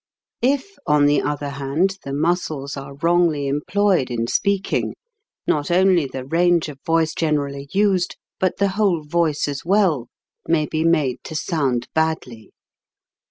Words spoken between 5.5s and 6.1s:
only